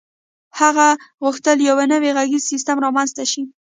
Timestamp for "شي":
3.31-3.43